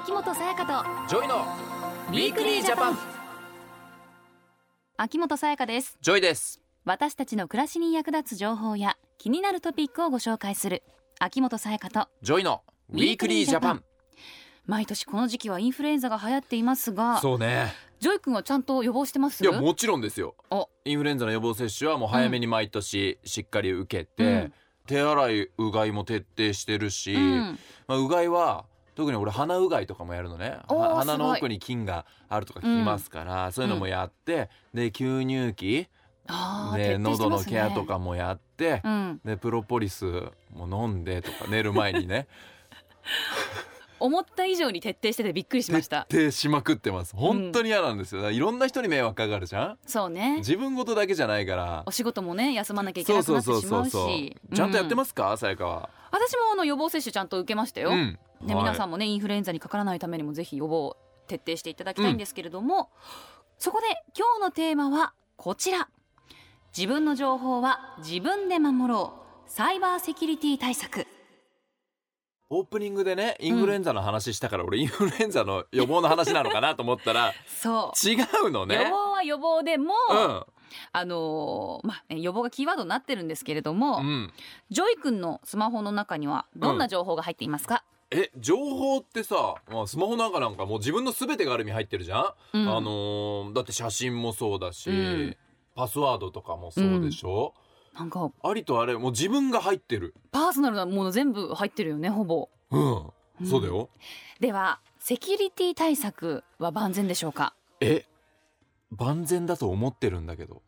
[0.00, 1.44] 秋元才加と JOYの
[2.10, 2.98] Weekly Japan。
[4.96, 5.98] 秋元才加です。
[6.00, 6.62] JOYです。
[6.84, 10.84] 私たちの暮らしに役立つ情報や気になるトピックをご紹介する。
[11.18, 13.82] 秋元才加と JOYの Weekly Japan。
[14.66, 17.74] 毎年この時期はインフルエンザが流行っていますがそうね。
[17.98, 19.42] JOY君はちゃんと予防してます？
[19.42, 20.36] いやもちろんですよ。
[20.52, 20.68] お。
[20.84, 24.52] インフルエンザの予防接種はもう早めに毎年しっかり受けて、うん。
[24.86, 27.58] 手洗いうがいも徹底してるし、うん。
[27.88, 28.64] まあ、うがいは
[28.98, 30.58] 特に俺鼻うがいとかもやるのね。
[30.66, 35.86] 鼻の奥に菌があるとか聞きますから、そういうのもやって、で吸入器
[36.74, 36.98] でね。
[36.98, 39.20] 喉のケアとかもやって、うん。
[39.24, 40.04] でプロポリス
[40.52, 42.26] も飲んでとか寝る前にね。
[44.00, 46.06] 思った以上に徹底しててびっくりしました。
[46.08, 47.14] 徹底しまくってます。
[47.14, 49.78] 本当に嫌なんですよ、いろんな人に迷惑かかるじゃん？
[49.86, 50.38] そうね。
[50.38, 51.84] 自分事だけじゃないから。
[51.86, 54.36] お仕事もね休まなきゃいけなくなってしまうし。
[54.52, 55.36] ちゃんとやってす、ますか？
[55.36, 55.90] さやかは。
[56.10, 58.64] 私もあの予防接種ちゃんと受けましたよ、うんね、はい。
[58.64, 60.96] 皆さんもねインフルエンザにかからないためにもぜひ予防
[61.26, 62.90] 徹底していただきたいんですけれども、
[63.58, 65.88] そこで今日のテーマはこちら。
[66.76, 69.14] 自分の情報は自分で守ろ
[69.46, 69.50] う。
[69.50, 71.06] サイバーセキュリティ対策。
[72.50, 78.76] オープニングでねインフルエンザの話したから、俺インフルエンザの予防の話なのかなと思ったらそう、違うのね。
[78.76, 80.44] 予防は予防でも、うん。
[80.92, 84.32] あのーまあえ予防がキーワードになってるんですけれども、うん。
[84.70, 92.68] JOY君のスマホの中にはどんな情報が入っていますか、え情報ってさ、まあ、スマホなんかなんかもう自分の全てがある意味入ってるじゃん、うん。
[92.76, 95.36] あのーだって写真もそうだし、うん。
[95.74, 97.54] パスワードとかもそうでしょ、
[97.94, 100.14] なんかありとあれもう自分が入ってる。
[100.32, 102.48] パーソナルなもの全部入ってるよねほぼ。
[102.70, 102.96] うん、
[103.40, 103.46] うん。
[103.46, 103.90] そうだよ。
[104.40, 107.54] ではセキュリティ対策は万全でしょうか？
[107.80, 108.06] え？
[108.90, 110.62] 万全だと思ってるんだけど。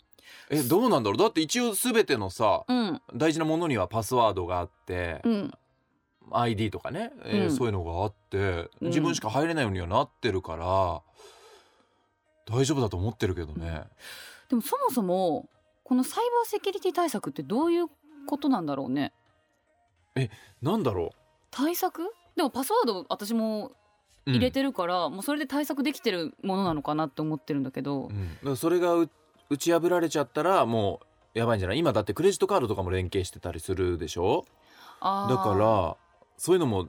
[0.50, 1.18] えどうなんだろう？
[1.18, 3.02] だって一応全てのさうん。
[3.14, 5.52] 大事なものにはパスワードがあって、うん
[6.32, 7.56] ID とかね、えーうん。
[7.56, 8.88] そういうのがあってうん。
[8.88, 11.02] 自分しか入れないようにはなってるから、
[12.54, 13.84] 大丈夫だと思ってるけどね。
[14.48, 15.48] でもそもそも
[15.84, 17.86] このサイバーセキュリティ対策ってどういう
[18.26, 19.12] ことなんだろうね？
[20.60, 21.12] なんだろ
[21.50, 22.02] 対策？
[22.36, 23.74] でもパスワード私もう、うん
[24.26, 28.34] 入れてるから、もうそれで対策できてるものなのかなって思ってるんだけど、うん。
[28.36, 29.08] だからそれがう
[29.48, 31.00] 打ち破られちゃったらも
[31.34, 31.78] うやばいんじゃない？
[31.78, 34.44] 今だってクレジットカードとかも連携してたりするでしょ？
[35.00, 35.30] あー。
[35.30, 35.96] だから
[36.40, 36.88] そういうのも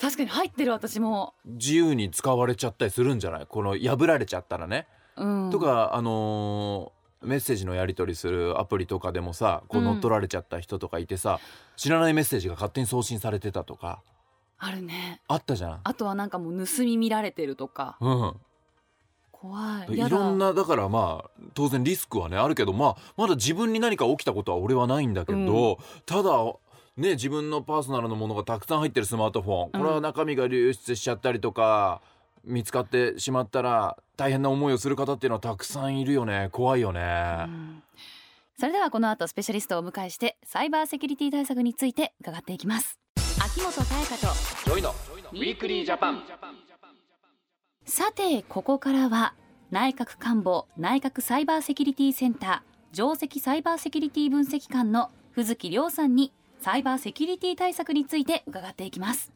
[0.00, 3.46] 確かに入ってる私も、自由に使われちゃったりするんじゃない？
[3.46, 4.86] この破られちゃったらね、
[5.16, 11.40] うん、とかあのーメッセージのやり取りするアプリとかでもさこううん乗っ取られちゃった人とかいてさ、
[11.76, 14.02] 知らないメッセージが勝手に送信されてたとか。
[14.58, 15.20] あるね。
[15.28, 15.80] あったじゃん。
[15.84, 17.98] あとはなんかもう盗み見られてるとか。
[18.00, 18.34] うん、
[19.32, 19.94] 怖い。
[19.94, 26.30] いろんなだからまあ当然リスクはねあるけどまあまだ自分に何か起きたことは俺はないんだけど、ただ
[26.96, 29.70] ね自分のパーソナルのものがたくさん入ってるスマートフォン。
[29.72, 32.02] これは中身が流出しちゃったりとか
[32.44, 36.48] 見つかってしまったら大変な思いをする方っていうのはたくさんいるよね。
[36.52, 37.44] 怖いよね。
[37.46, 37.82] うん。
[38.58, 42.98] それではこの後スペシャリストをお迎えしてサイバーセキュリティ対策について伺っていきます。
[43.44, 44.34] 秋元才加と
[44.64, 46.22] JOYのウィークリージャパン。
[47.86, 49.34] さてここからは
[49.70, 56.32] 内閣官房内閣サイバーセキュリティセンター上席サイバーセキュリティ分析官の藤木亮さんに
[56.64, 59.30] サイバーセキュリティ対策について伺っていきます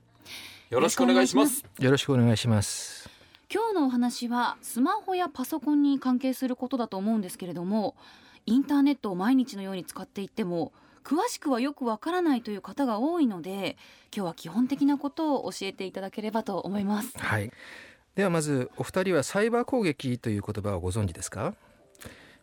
[0.71, 1.63] よろしくお願いします。
[1.79, 3.11] よろしくお願いします。
[3.53, 7.97] 今日のお話はスマホやパソコンに関係することだと思うんですけれども
[8.47, 10.73] インターネットを毎日のように使っていても
[11.05, 13.77] 詳しくはよくわからないという方が多いので
[14.11, 17.53] 今日は基本的なことを教えていただければと思いますはい。
[18.15, 21.55] ではまずお二人はサイバー攻撃という言葉をご存知ですか、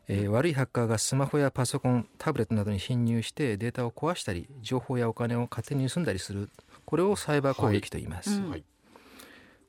[0.07, 6.49] えー悪いハッカーがスマホやパソコン、タブレットなどに侵入してデータを壊したり情報やお金を勝手に盗んだりする
[6.85, 8.49] これをサイバー攻撃と言います、うん。
[8.49, 8.63] はい。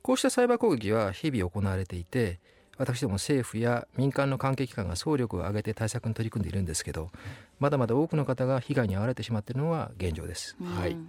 [0.03, 2.39] こうしたサイバー攻撃は日々行われていて
[2.79, 7.11] 私ども政府や民間の関係機関が総力を挙げて対策に取り組んでいるんですけど
[7.59, 10.57] まだまだ多くの方が被害に遭われてしまっているのが現状です。
[10.63, 10.93] はい。
[10.93, 11.09] うん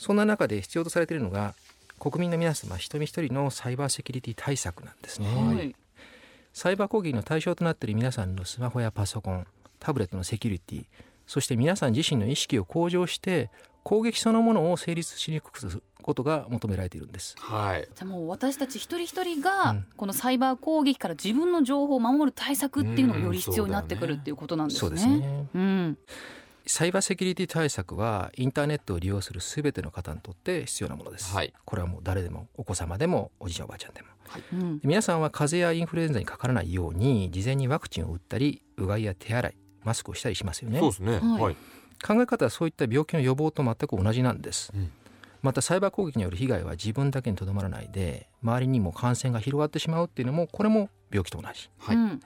[0.00, 1.54] そんな中で必要とされているのが
[1.98, 5.76] 国民の皆様一人一人のサイバーセキュリティ対策なんですね、はい
[6.52, 9.46] サイバー攻撃の対象となっている皆さんのスマホやパソコン
[9.78, 10.84] タブレットのセキュリティ
[11.26, 13.50] そして皆さん自身の意識を向上して
[13.82, 17.34] 攻撃そのものを成立しにくくすることが求められているんです。
[17.38, 17.88] はい。
[17.94, 19.86] じゃあもう私たち一人一人がうん。
[19.96, 24.80] このサイバー攻撃から自分の情報を守る対策っていうのがより必要になってくるうんっていうことなんですね。
[24.80, 25.46] そうですね。
[25.54, 25.98] うん、
[26.66, 31.52] サイバーセキュリティ対策はインターネットを利用するすべての方にとって必要なものです、はい。
[31.64, 34.08] これはもう誰でもお子様でもおじいちゃんおばあちゃんでも。
[34.52, 40.78] うん、皆さんは風邪やインフルエンザにかからないように事前にワクチンを打ったりうがいや手洗いマスクをしたりしますよね。
[40.78, 41.18] そうですね。
[41.18, 41.42] はい。
[41.42, 41.56] はい。
[42.06, 44.90] 考え方はそういった病気の予防と全く同じなんです、うん。
[45.42, 51.68] またサイバー攻撃による被害は自分だけにとどまらないで周りにも感染が広がってしまうっていうのもこれも病気と同じ。
[51.78, 51.96] はい。
[51.96, 52.20] うん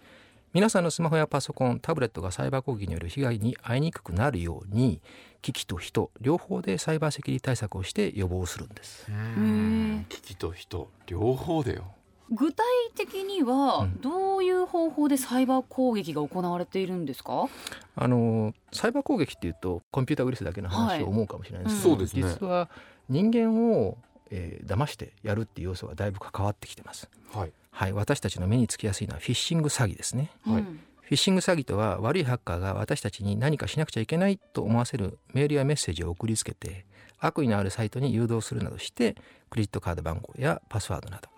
[0.54, 5.00] 皆さんのスマホやパソコンタブレットがサイバー攻撃による被害に遭いにくくなるように
[5.42, 9.04] 機器と人両方でサイバーセキュリティ対策をして予防するんです。
[9.10, 10.06] うん。
[10.08, 11.86] 機器と人両方でよ。
[12.30, 12.64] 具体
[12.94, 14.00] 的にはうん。
[14.00, 17.48] どういう方法でサイバー攻撃が行われているんですか、
[17.96, 22.06] あのサイバー攻撃っていうとコンピューターウイルスだけの話を思うかもしれないですけど、はいうん。
[22.08, 22.38] そうですね。
[22.40, 22.70] 実は
[23.08, 23.98] 人間を、
[24.30, 27.10] えー騙してやるっていう要素がだいぶ関わってきてます。
[27.32, 30.30] はいはい私たちの目につきやすいのはフィッシング詐欺ですね。
[30.46, 30.56] はい。
[30.58, 30.80] うん。
[31.02, 36.86] フィッシング詐欺とは悪いハッカーが私たちに何かしなくちゃいけないと思わせるメールやメッセージを送りつけて
[37.18, 39.16] 悪意のあるサイトに誘導するなどして
[39.50, 41.28] クレジットカード番号やパスワードなど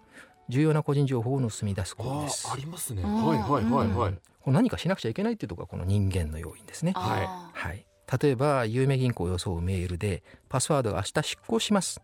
[0.48, 2.46] 重要な個人情報を盗み出す行為あです。
[2.46, 3.02] ーありますね。
[3.02, 4.12] はいはいはいはい。
[4.12, 6.92] これ何かしなくちゃいけないっていうところがこの人間の要因ですね。
[6.94, 7.58] あー。
[7.58, 7.84] はい、
[8.22, 12.00] 例えば有名銀行を装うメールでパスワードが明日執行します。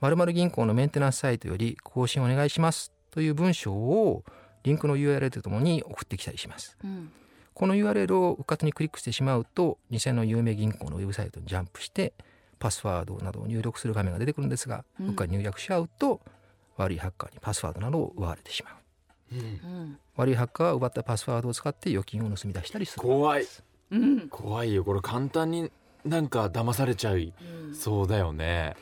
[0.00, 4.24] 〇〇銀行のメンテナンスサイトより更新お願いしますという文章を
[4.64, 6.76] リンクの URL とともに送ってきたりします。
[6.82, 7.12] うん。
[7.54, 12.14] この URL をうかつにクリックしてしまうと偽の有名銀行のウェブサイトにジャンプして
[12.58, 15.08] パスワードなどを入力する画面が出てくるんですが、うん。
[15.08, 16.20] うっかり入力しちゃうと
[16.76, 19.34] 悪いハッカーにパスワードなどを奪われてしまう。
[19.34, 19.40] うん。
[19.40, 19.42] う
[19.84, 23.02] ん悪いハッカーは奪ったパスワードを使って預金を盗み出したりする。
[23.02, 23.46] 怖い。
[23.90, 24.28] うん。
[24.28, 24.84] 怖いよ。
[24.84, 25.70] これ簡単に
[26.04, 27.32] なんか騙されちゃい
[27.66, 27.74] うん。
[27.74, 28.74] そうだよね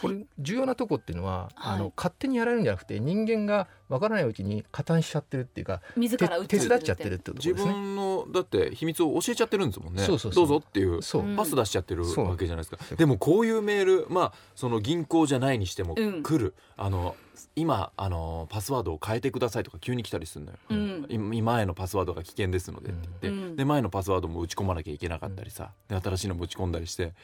[0.00, 1.76] これ重要なとこっていうのは、はい。
[1.76, 7.72] あの勝手にやられるんじゃなくて人間がわからないうちに加担しちゃってるっていうかて自ら打手伝っちゃってるってこと自ですね。
[7.72, 10.02] 分のだって秘密を教えちゃってるんですもんね。
[10.02, 10.46] そうそうそう。
[10.46, 11.00] どうぞっていう
[11.36, 12.78] パス出しちゃってるわけじゃないですか。
[12.96, 16.22] でもこういうメールまあその銀行じゃないにしてもうん。
[16.22, 17.16] 来る、あの
[17.56, 21.06] 今あのパスワードを変えてくださいとか急に来たりするのよ、うん。
[21.32, 23.56] 今前のパスワードが危険ですのでって言って、うん。
[23.56, 25.70] で前のパスワードも打ち込まなきゃいけなかったりさ。
[25.88, 27.14] で新しいのも打ち込んだりして、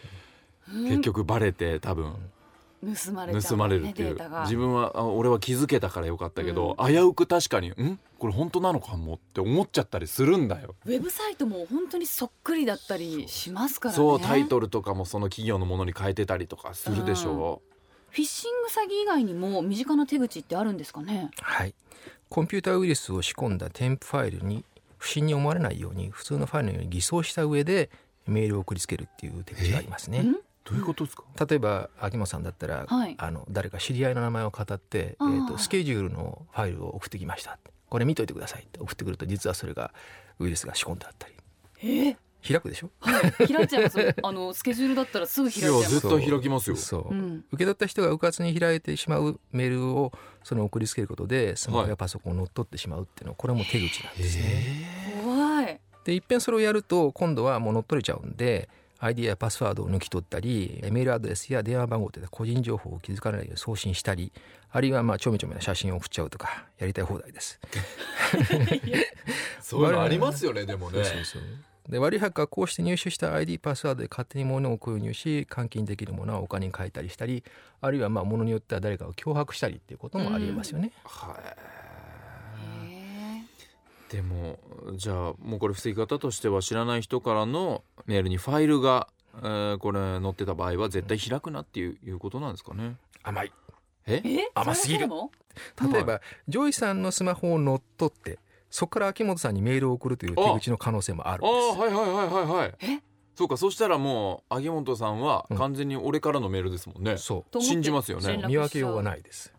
[0.73, 0.85] うん。
[0.89, 2.15] 結局バレて多分
[2.85, 4.19] 盗まれちゃう盗まれるっていう。
[4.43, 7.99] 自分はあ俺は気づけたからよかったけど、危うく確かにん？
[8.19, 10.75] これ本当なのかもって思っちゃったりするんだよ。
[10.87, 13.97] ウェブサイトも本当にそっくりだったりしますからね。
[13.97, 17.63] そうタイトルとかもその企業のものに変えてたりとかするでしょ
[18.11, 21.31] フィッシング詐欺以外にも身近な手口ってあるんですかね？
[21.41, 21.75] はい、
[22.29, 24.65] コンピューターウイルスを仕込んだ添付ファイルに
[24.99, 27.91] 不審に思われないように普通のファイルのように偽装した上で
[28.27, 30.25] メールを送りつけるっていう手口がありますね。
[30.73, 31.25] んどういうことですか？
[31.49, 33.15] 例えば秋元さんだったら、はい。
[33.19, 35.45] あの誰か知り合いの名前を語って、えあー。
[35.45, 37.59] ー、とスケジュールのファイルを送ってきました。
[37.89, 39.93] これ見といてくださいって送ってくると実はそれが
[40.39, 41.35] ウイルスが仕込んであったり。
[41.83, 42.17] え？
[42.47, 42.91] 開くでしょ？
[43.01, 43.49] はい。
[43.49, 44.15] 開いちゃいます。
[44.23, 45.81] あのスケジュールだったらすぐ開いちゃいます。
[45.81, 46.77] いや絶対開きますよ。
[46.77, 47.45] そう、うん。
[47.53, 50.13] 受け取った人がうかつに開いてしまうメールを
[50.43, 55.23] その送りつけることでスマホやパソコンを乗っ取ってしまうっていうのはこれも手口なんですね。
[55.25, 55.81] 怖い。
[56.05, 58.69] でいっぺんそれをやると今度はもう乗っ取れちゃうんで
[59.05, 64.33] ID やパスワードを抜き取ったりメールアドレスや電話番号といった個人情報を気づかないように送信したり
[64.71, 67.61] あるいはまあちょめちょめな写真を送っちゃうとかやりたい放題です。
[69.61, 71.43] そういうのありますよねでもねそうそう
[71.89, 77.45] で悪いハッカーはこうして入手した ID パスワードで勝手に物を購入し換金できるものはお金に変えたりしたり
[77.83, 80.93] あるいはまあ物によっては誰かを脅迫したりっていうこともありえますよね。
[81.05, 81.84] はいへ
[84.15, 84.61] でも
[84.97, 89.09] じゃあもうこれ防ぎ方としては知らない人からのメールにファイルが、
[89.39, 92.95] えーこれ載ってた場合は絶対開くなっていういうことなんですかね。
[93.25, 93.53] 甘い。
[94.07, 94.23] え？
[94.25, 94.51] ーえ？
[94.55, 95.09] 甘すぎる。
[95.93, 98.39] 例えば、 JOYさんのスマホを乗っ取って
[98.71, 101.77] そこから秋元さんにメールを送るという手口の可能性もあるんあです。
[101.77, 102.75] あはいはいはいはいはい。
[102.83, 103.01] え？
[103.35, 105.57] そうかそしたらもう秋元さんはうん。
[105.59, 108.45] 完全に俺からのメールですもんね、そと思って信じますよね。
[108.47, 109.53] 見分けようがないです。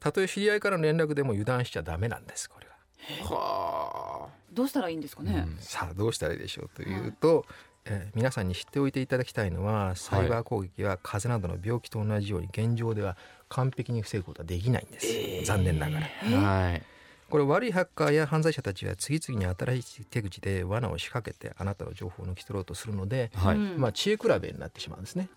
[0.00, 2.75] たとえ知り合いからの連絡でも油断しちゃダメなんですこれは。
[3.24, 5.56] はあ、どうしたらいいんですかね、うん。
[5.60, 7.44] さあどうしたらいいでしょうというと、
[7.84, 13.16] えー皆さんに知っておいていただきたいのはサイバー攻撃は風邪などの病気と同じように現状では
[13.48, 16.40] 完璧に防ぐことはできないんです、残念ながら。
[16.40, 16.82] はい。
[17.30, 25.28] これ悪いハッカーや犯罪者たちは次々に新しい手口で罠を仕掛けてあなたの情報を抜き取ろうとするので、はい、うんまあ、知恵比べになってしまうんですね。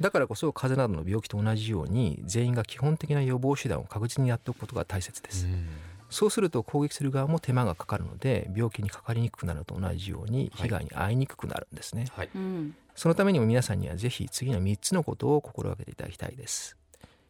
[0.00, 5.46] だからこそ風邪などの病気と同じように全員が基本的な予防手段を確実にやっておくことが大切です。
[5.46, 5.66] うん
[6.12, 12.06] そうすると攻撃する側も手間がかかるので病気にかかりにくくなるのと同じように被害に遭いにくくなるんですね。
[12.12, 16.76] はいうんそのためにも皆さんにはぜひ次の3つのことを心がけていただきたいです。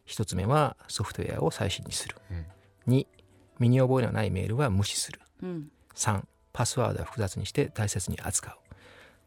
[0.07, 2.17] 1つ目はソフトウェアを最新にする。
[2.29, 2.45] うん
[2.93, 3.07] 2
[3.59, 5.21] 身に覚えのないメールは無視する。
[5.41, 8.57] うん3パスワードは複雑にして大切に扱う。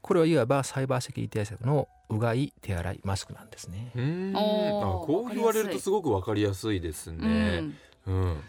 [0.02, 3.90] これはいわばサイバーセキュリティ対策のうがい手洗いマスクなんですね。
[3.96, 7.64] うんあこう言われるとすごくわかりやすいですね
[8.06, 8.40] うんうん、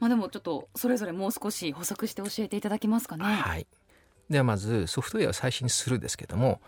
[0.00, 3.24] まあでもちょっとそれぞれもう少し補足して教えていただけますかね。
[3.24, 3.66] はい。
[4.28, 6.60] ではまずソフトウェアを最新にするですけども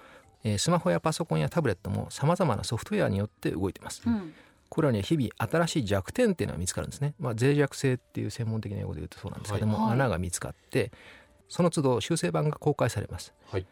[0.44, 4.34] えースマホやパソコンやタブレットもさまざまなソフトウェアによって動いてます、うん。
[4.68, 9.92] これはね日々新しい弱点っていうのが見つかるんですね、まあ、脆弱性っていう専門的な用語で言うとそうなんですけども、はい。
[9.94, 10.92] 穴が見つかって
[11.48, 13.32] その都度修正版が公開されます。
[13.50, 13.66] はい。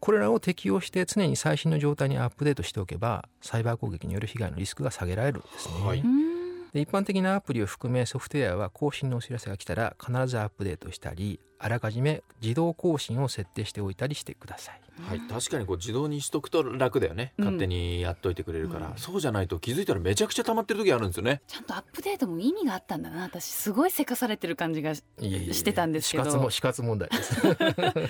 [0.00, 6.00] これらを適用して常に最新の状態にアップデートしておけばサイバー攻撃による被害のリスクが下げられるんですね、はい。
[6.00, 6.29] うん
[6.72, 14.80] で一般的なアプリを含めソフトウェアは更新のお知らせが来たら必ずアップデートしたりあらかじめ自動更新を設定しておいたりしてください。
[15.02, 17.34] はい、確かにこう自動にしとくと楽だよね。
[17.38, 17.44] うん。
[17.44, 18.96] 勝手にやっといてくれるから、うん。
[18.96, 21.42] そうじゃないと気づいたらめちゃくちゃ溜まってる時あるんですよね。
[21.46, 23.24] ちゃんとアップデートも意味があったんだな。
[23.24, 26.24] 私すごいせかされてる感じがしいえいえいえしてたんですけど。
[26.24, 27.34] 死活も死活問題です。
[27.42, 28.04] 確か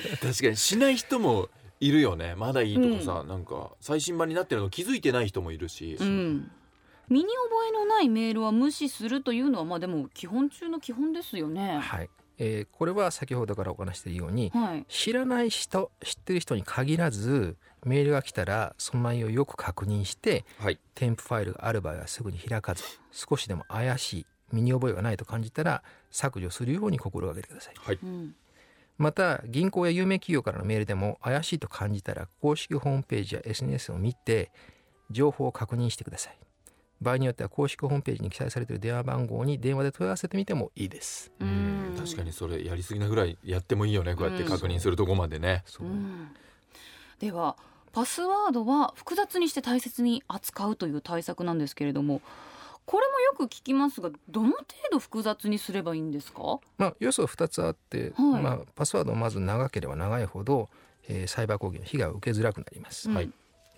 [0.48, 1.48] にしない人も
[1.80, 2.34] いるよね。
[2.36, 6.50] まだいいとかさ、なんか最新版になってるの気づいてない人もいるし、うん
[7.10, 11.78] 身に覚えのないメールは無視するというのはまあでも基本中の基本ですよね。
[11.78, 14.86] はい、えーこれは先ほどからお話しているようにはい。
[14.88, 20.78] 知らない人知ってる人に限らずメールが来たらその内容をよく確認してはい。
[20.94, 27.74] 添付ファイルがある場合はすぐに開かず少しでも怪しい身に覚えがないと感じたら削除するように心がけてください。
[27.76, 27.98] はい。
[28.02, 28.34] うん。
[28.98, 34.52] また銀行や有名企業からのメールでも怪しいと感じたら公式ホームページや SNS を見て
[35.10, 36.38] 情報を確認してください
[37.00, 41.30] 場合によっては公式ホームページに記載されている電話番号に電話で問い合わせてみてもいいです。
[41.40, 41.94] うん。
[41.96, 45.64] 確かにそれやりすぎなぐらいやってもいいよねこうやって確認するとこまでね、
[47.18, 47.56] では
[47.92, 52.22] パスワードは複雑にして大切に扱うという対策なんですけれども
[52.86, 56.60] これもよく聞きますがどの程度複雑にすればいいんですか？
[56.78, 58.42] まあ要素は2つあって、はい。
[58.42, 60.68] まあ、パスワードをまず長ければ長いほど、
[61.08, 63.16] えーサイバー攻撃の被害を受けづらくなります、うん。
[63.16, 63.30] はい。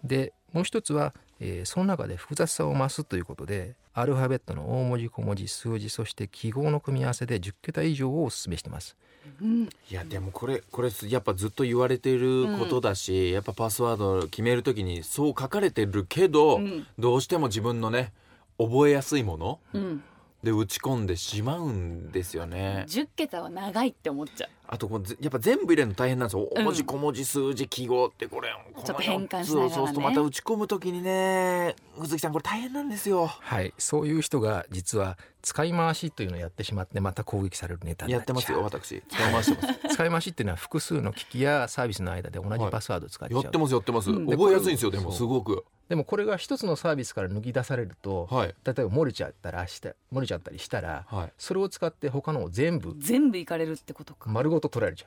[0.04, 8.96] でもう一つは、えーその中で複雑さを増すということでアルファベットの大文字小文字数字そして記号の組み合わせで10桁以上をお勧めしてます。
[9.40, 9.64] うん。
[9.64, 16.86] いやでもこれこれやっぱずっと言われてることだし、やっぱパスワードを決めるときにそう書かれてるけど、うん。
[16.98, 18.12] どうしても自分のね
[18.58, 20.02] 覚えやすいものうん
[20.42, 22.84] で打ち込んでしまうんですよね。
[22.88, 26.48] 10桁は長いって思っちゃうあとこうぜやっぱ全部入れるの大変なんですよ。
[26.50, 28.48] う文字小文字数字記号ってこれ
[28.84, 33.26] ちょっと変換しながらねそうするとまた打ち込むときにね鈴木さんこれ大変なんですよ。
[33.26, 39.80] はいそういう人が実は使い回しというのをやってしまってまた攻撃されるネタになっちゃうやってますよ私使い回してます。
[39.94, 44.10] 使い回しっていうのは複数の機器やサービスの間で同じパスワードを使っちゃう、やってますやってます。
[44.10, 45.64] うん覚えやすいんですよでもすごく。
[45.92, 48.54] でもこれが一つのサービスから抜き出されると、はい。
[48.64, 51.32] 例えば漏れちゃったらして漏れちゃったりしたらはい。
[51.36, 54.30] それを使って他のを全部全部いかれるってことか。
[54.30, 55.06] 丸ごと取られちゃ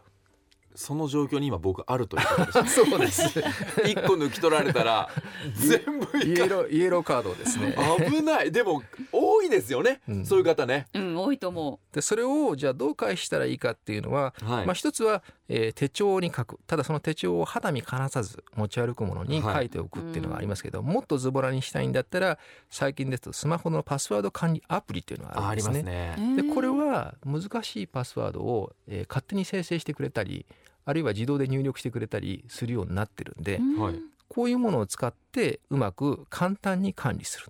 [0.75, 2.81] その状況に今僕あるということです。
[2.81, 3.39] う そうです。
[3.87, 5.09] 一個抜き取られたら
[5.55, 7.75] 全部イいかエローイエローカードですね。
[8.07, 8.51] 危ない。
[8.51, 10.25] でも多いですよね、うん。
[10.25, 10.85] そういう方ね。
[10.93, 14.65] うん多いと思でそれをじゃあどう回避したらいいかっていうのは、はい。
[14.65, 16.59] まあ一つは、えー手帳に書く。
[16.67, 26.15] ただその手帳を肌身離さず持ち歩くものに書いておくっていうのがありますけど、もっとズボラにしたいんだったら最近ですとスマホのパスワード管理アプリっていうのがあるんですね。
[26.15, 26.33] ますね。
[26.33, 30.45] うでこれは難しいパスワードを、えー勝手に生成してくれたり
[30.83, 33.79] あるいは自動で入力してくれたりするようになってるんで、うん。
[33.79, 33.95] はい。
[34.27, 37.47] こういうものを使ってうまく簡単に管理する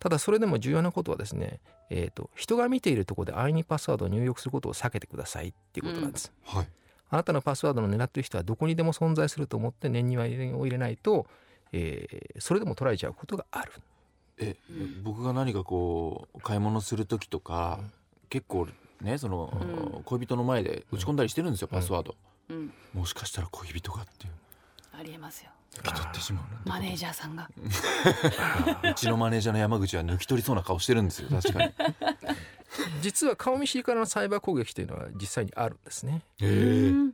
[0.00, 6.66] ただそれでも重要なことはですね、えー、と人が見ているところで安易にパスワードを入力することを避けてくださいっていうことなんです、はい。
[7.10, 11.26] あなたのパスワードの狙っている人はどこにでも存在すると思って念には入れを入れないと、
[11.72, 13.72] えーそれでも取られちゃうことがある。
[14.38, 14.56] え
[15.04, 17.78] 僕が何かこう買い物する時とか、
[18.28, 18.66] 結構
[19.00, 19.56] ねその、
[19.96, 20.02] うん。
[20.02, 22.16] 恋人の前で打ち込んだりしてるんですよ、パスワード、
[22.48, 22.72] うん。
[22.92, 24.32] もしかしたら恋人がっていう。
[24.98, 27.48] ありえますよ抜き取ってしまうマネージャーさんが。
[28.90, 31.72] うちのマネージャーの山口は抜き取りそうな顔してるんですよ 確かに。
[33.02, 36.22] 実は顔見知りからのサイバー攻撃というのは実際にあるんですね。
[36.40, 37.12] へうん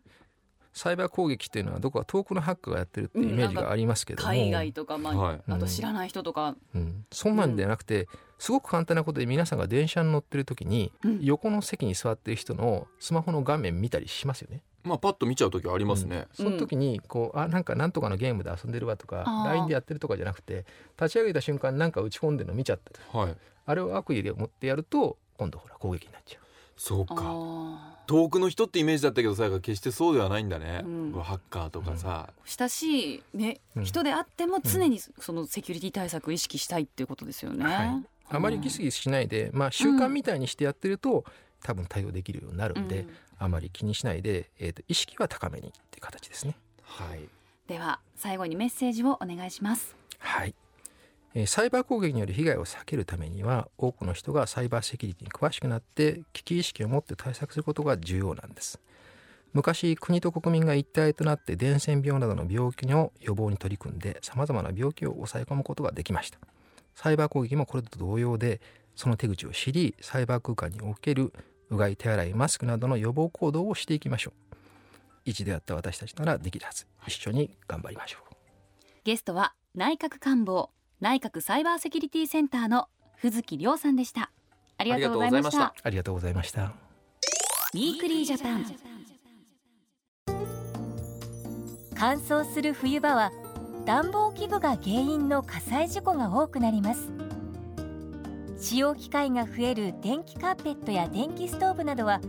[0.73, 5.41] サイバー攻撃っていうのはどこか遠くのハッカーがやってるっていうイメージがありますけども、海外とか、まあはい。
[5.49, 8.09] あと知らない人とか、うん、そんなんじゃなくて、
[8.39, 11.19] すごく簡単なことで皆さんが電車に乗ってる時に、うん。
[11.23, 14.63] 横の席に座ってる人のスマホの画面見たりしますよね。
[14.83, 20.65] まあパッと見ちゃう時はありますね、その時にこうあなんかなんとかのゲームで遊んでるわとか LINE でやってるとかじゃなくて
[20.99, 23.19] 立ち上げた瞬間なんか打ち込んでるの見ちゃったと。
[23.19, 23.37] はい。
[23.67, 26.50] あれを悪意で持ってやると今度ほら攻撃になっちゃう。
[26.81, 27.15] あそうか。
[27.15, 27.77] ー。
[28.07, 31.13] 遠くの人ってイメージだったけどさ決してそうではないんだね、うん。
[31.13, 33.85] ハッカーとかさ、親しい、ねうん。
[33.85, 37.65] 人であっても常にそのセキュリティ対策を意識したいっていうことですよね。
[37.65, 38.05] はい。
[38.31, 41.25] あまりギスギスしないで、まあ、習慣みたいにしてやってると、
[41.63, 43.11] 多分対応できるようになるんで、うん。
[43.39, 46.57] あまり気にしないで、えー、と意識は高めにっていう形ですね。
[46.83, 47.21] はい。
[47.69, 49.95] では最後にメッセージをお願いします。
[50.19, 50.70] はい、えー
[51.47, 58.81] サイバー攻撃による被害を避けるためには多くの人がサイバーセキュリティに詳しくなって危機意識を持って対策することが重要なんです。
[59.53, 66.39] 昔国と国民が一体となって伝染病などの病気の予防に取り組んでさまざまな病気を抑え込むことができました。
[66.95, 68.61] サイバー攻撃もこれと同様で
[68.97, 71.33] その手口を知りサイバー空間における
[71.71, 74.55] うがい手洗いマスクなどの予防行動をしていきましょう。
[75.25, 76.87] 一であった私たちならできるはず。
[77.07, 78.35] 一緒に頑張りましょう。
[79.05, 84.31] ゲストは内閣官房内閣サイバーセキュリティセンターの藤木亮さんでした。
[84.77, 85.75] ありがとうございました。
[85.83, 86.75] ありがとうございました。
[87.73, 88.67] Weekly Japan
[91.95, 93.31] 乾燥する冬場は
[93.87, 97.09] 暖房器具が原因の火災事故が多くなります。
[98.59, 102.21] 使用機会が増える電気カーペットや電気ストーブなどは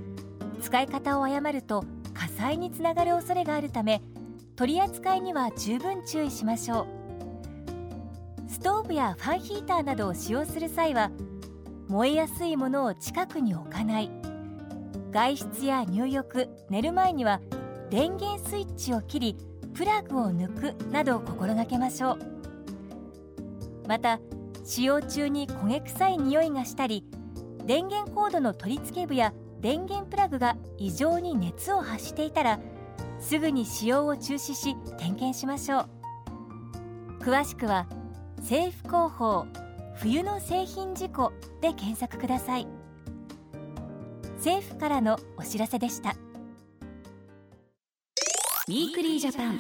[0.62, 4.02] 使い方を誤ると火災につながる恐れがあるため
[4.56, 7.01] 取り扱いには十分注意しましょう
[8.52, 11.10] ストーブやファンヒーターなどを使用する際は
[11.88, 14.12] 燃えやすいものを近くに置かない。
[15.10, 17.40] 外出や入浴寝る前には
[17.90, 19.38] 電源スイッチを切り
[19.74, 22.20] プラグを抜くなどを心がけましょう。
[23.88, 24.20] また
[24.66, 27.06] 使用中に焦げ臭い匂いがしたり
[27.66, 32.60] 電源コードの取り付け部や電源プラグが異常に熱を発していたら
[33.20, 35.90] すぐに使用を中止し点検しましょう。
[37.24, 37.88] 詳しくは
[38.42, 39.46] 政府広報
[39.96, 41.32] 冬の製品事故
[41.62, 42.68] で検索ください。
[44.38, 46.16] 政府からのお知らせでした。
[48.68, 49.60] Weekly Japan。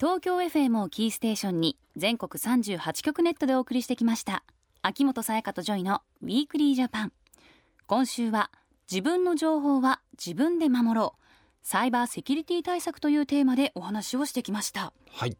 [0.00, 4.42] 東京 FM をキーステーションに全国38局ネットでお送りしてきました。
[4.80, 7.12] 秋元才加と JOYの Weekly Japan。
[7.86, 8.50] 今週は
[8.90, 11.22] 自分の情報は自分で守ろう。
[11.62, 14.94] サイバーセキュリティ対策というテーマでお話をしてきました。
[15.10, 15.36] はい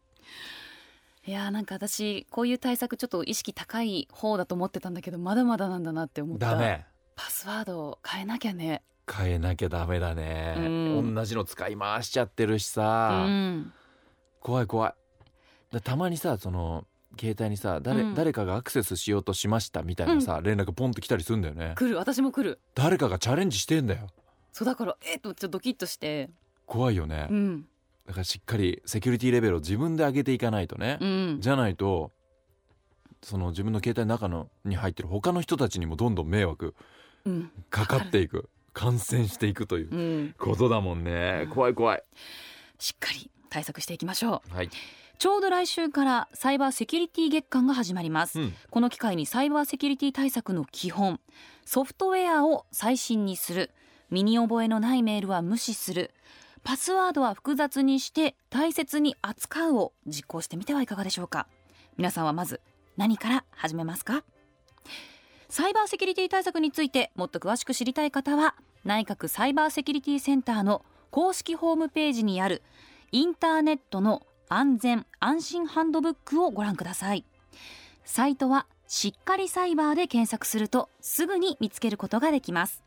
[1.25, 6.51] いやーなんか私こういう対策ちょっと意識高い方だと思ってたんだけどまだまだなんだなって思った。
[6.51, 6.85] ダメ。
[7.15, 8.81] パスワードを変えなきゃね。
[9.09, 11.15] 変えなきゃダメだね、うん。
[11.15, 13.71] 同じの使い回しちゃってるしうさ、ん。
[14.41, 14.93] 怖い怖い。
[15.71, 16.85] だたまにさその
[17.17, 18.15] 携帯にさ誰,、うん。
[18.15, 21.73] 誰かがアクセスしようとしましたみたいなさ、連絡ポンと来たりするんだよね。
[21.77, 21.97] 来る。
[21.97, 22.59] 私も来る。
[22.75, 24.07] 誰かがチャレンジしてんだよ。
[24.51, 26.29] そうだからえっとちょっとドキッとして。
[26.65, 27.65] 怖いよね、うん
[28.05, 31.37] だからしっかりセキュリティレベルを自分で上げていかないとね、うん。
[31.39, 32.11] じゃないと
[33.21, 36.75] その自分の携帯の中のに入ってる他の人たちにもどんどん迷惑
[37.25, 37.51] うん。
[37.69, 38.49] かかっていく。
[38.73, 40.35] 感染していくといううん。
[40.37, 41.47] ことだもんね。
[41.51, 42.03] 怖い怖い。
[42.79, 44.55] しっかり対策していきましょう。
[44.55, 44.69] はい、
[45.19, 51.19] ちょうど来週からサイバーセキュリティ月間が始まります、うん、この機会にサイバーセキュリティ対策の基本。
[51.65, 53.69] ソフトウェアを最新にする。
[54.09, 56.11] 身に覚えのないメールは無視する
[56.63, 61.47] パスワードは複雑にして大切に扱うを実行してみてはいかがでしょうか。
[61.97, 62.61] 皆さんはまず
[62.95, 64.23] 何から始めますか？
[65.49, 72.63] サイバーセキュリティ対策についてもっと詳しく知りたい方は内閣サイバーセキュリティセンターの公式ホームページにある
[73.11, 77.25] インターネットの安全安心ハンドブックをご覧ください。
[78.05, 82.83] サイトはしっかりサイバーで検索するとすぐに見つけることができます。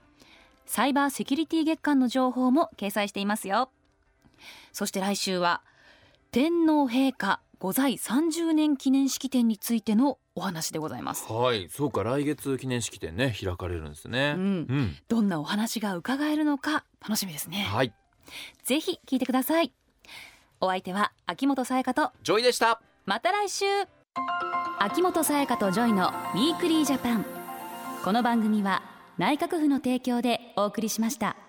[0.66, 3.70] サイバーセキュリティ月間の情報も掲載していますよ。
[4.72, 5.62] そして来週は
[6.32, 11.32] 天皇陛下御在30年記念式典についてのお話でございます。
[11.32, 14.34] はいそうか来月記念式典ね開かれるんですね。
[14.36, 14.42] うん。
[14.42, 17.66] うん、どんなお話が伺えるのか楽しみですね。
[17.70, 17.94] はい。
[18.64, 19.72] ぜひ聞いてください。
[20.60, 22.82] お相手は秋元才加と JOYでした。
[23.06, 23.64] また来週。
[24.78, 27.24] 秋元才加と JOYのウィークリージャパン
[28.02, 31.45] この番組は内閣府の提供でお送りしました。